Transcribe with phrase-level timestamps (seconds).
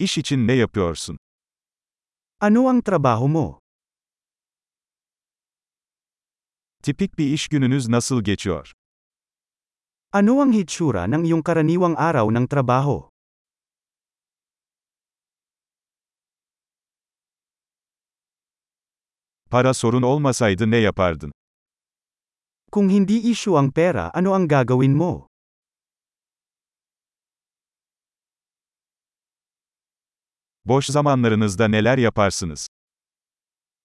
[0.00, 1.18] İş için ne yapıyorsun?
[2.40, 3.60] Ano ang trabaho mo?
[6.82, 8.72] Tipik bir iş gününüz nasıl geçiyor?
[10.12, 13.10] Ano ang hitsura ng iyong karaniwang araw ng trabaho?
[19.50, 21.32] Para sorun olmasaydı ne yapardın?
[22.72, 25.27] Kung hindi issue ang pera, ano ang gagawin mo?
[30.68, 32.68] Boş zamanlarınızda neler yaparsınız?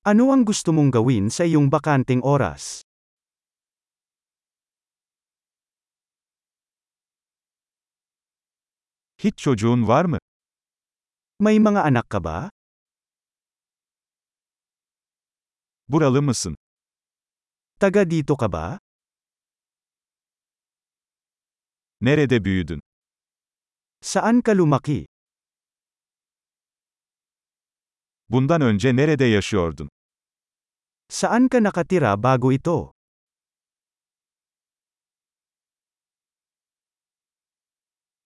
[0.05, 2.83] Ano ang gusto mong gawin sa iyong bakanteng oras?
[9.17, 10.17] Hiç çocuğun var mı?
[11.39, 12.49] May mga anak ka ba?
[15.87, 16.55] Buralı mısın?
[17.79, 18.79] Taga dito ka ba?
[22.01, 22.79] Nerede büyüdün?
[24.01, 25.12] Saan ka lumaki?
[28.29, 29.89] Bundan önce nerede yaşıyordun?
[31.09, 32.91] Saan ka nakatira bago ito?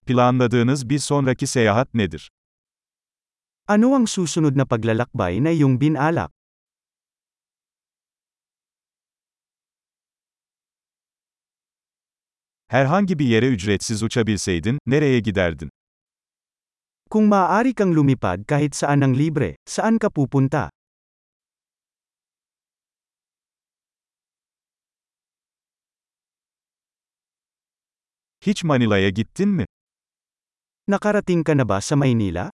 [0.05, 2.31] Planladığınız bir sonraki seyahat nedir?
[3.67, 6.31] Ano ang susunod na paglalakbay na iyong binalak?
[12.67, 15.69] Herhangi bir yere ücretsiz uçabilseydin, nereye giderdin?
[17.07, 20.67] Kung maaari kang lumipad kahit saan ng libre, saan ka pupunta?
[28.43, 29.63] Hiç Manila'ya gittin mi?
[30.91, 32.51] Nakarating ka na ba sa Maynila?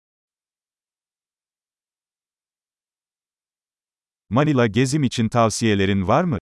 [4.34, 6.38] Manila gezim için tavsiyelerin var mı?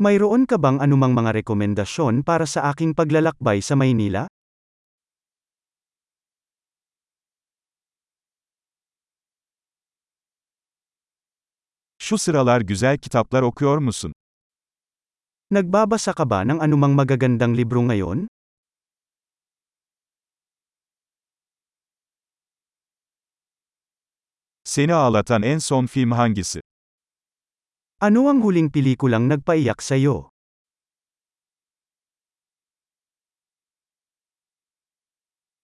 [0.00, 4.31] Mayroon ka bang anumang mga rekomendasyon para sa aking paglalakbay sa Maynila?
[12.02, 14.12] Şu sıralar güzel kitaplar okuyor musun?
[15.50, 18.26] Nagbabasa ka ba ng anumang magagandang libro ngayon?
[24.66, 26.58] Seni ağlatan en son film hangisi?
[28.02, 30.34] Ano ang huling pelikulang nagpaiyak sa'yo?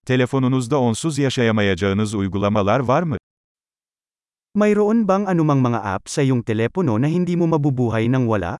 [0.07, 3.18] Telefonunuzda onsuz yaşayamayacağınız uygulamalar var mı?
[4.57, 8.57] Mayroon bang anumang mga app sa iyong telepono na hindi mo mabubuhay nang wala?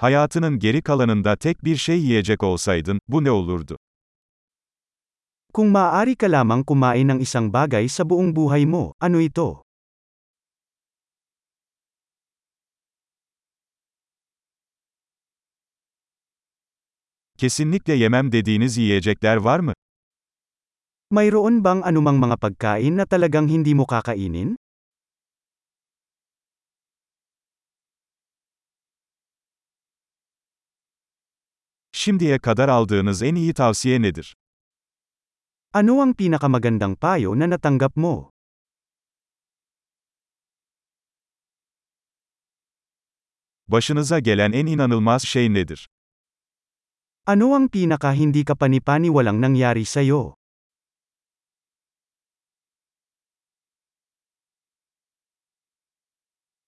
[0.00, 3.76] Hayatının geri kalanında tek bir şey yiyecek olsaydın, bu ne olurdu?
[5.52, 9.65] Kung maaari ka lamang kumain ng isang bagay sa buong buhay mo, ano ito?
[17.38, 19.72] Kesinlikle yemem dediğiniz yiyecekler var mı?
[21.10, 24.56] Mayroon bang anumang mga pagkain na talagang hindi mo kakainin?
[31.92, 34.36] Şimdiye kadar aldığınız en iyi tavsiye nedir?
[35.72, 38.30] Ano ang pinakamagandang payo na natanggap mo?
[43.68, 45.88] Başınıza gelen en inanılmaz şey nedir?
[47.26, 50.38] Ano ang pinaka hindi ka panipaniwalang nangyari sa'yo?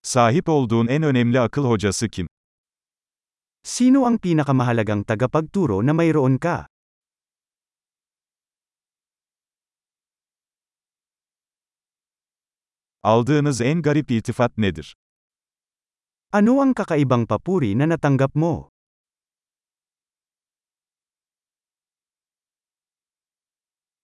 [0.02, 2.26] Sahip olduğun en önemli akıl hocası kim?
[3.62, 6.66] Sino ang pinakamahalagang tagapagturo na mayroon ka?
[13.02, 14.94] Aldığınız en garip iltifat nedir?
[16.32, 18.68] Ano ang kakaibang papuri na natanggap mo?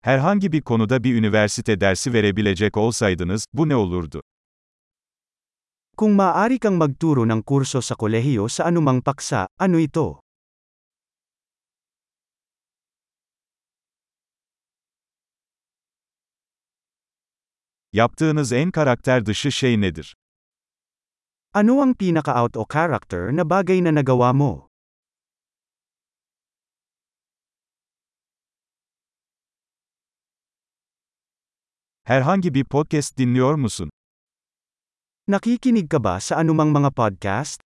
[0.04, 4.22] Herhangi bir konuda bir üniversite dersi verebilecek olsaydınız, bu ne olurdu?
[5.96, 10.20] Kung maaari kang magturo ng kurso sa kolehiyo sa anumang paksa, ano ito?
[17.92, 20.16] Yaptığınız en karakter dışı şey nedir?
[21.54, 24.73] Ano ang pinaka-out o character na bagay na nagawa mo?
[32.04, 33.90] Herhangi bir podcast dinliyor musun?
[35.28, 37.63] Nakikinig ka ba sa anumang mga podcast?